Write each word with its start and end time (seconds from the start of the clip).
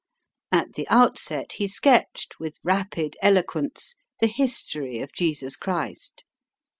At 0.51 0.73
the 0.73 0.87
outset 0.89 1.51
he 1.57 1.67
sketched, 1.67 2.39
with 2.39 2.57
rapid 2.63 3.15
eloquence, 3.21 3.93
the 4.19 4.25
history 4.25 4.97
of 4.99 5.13
Jesus 5.13 5.55
Christ. 5.55 6.25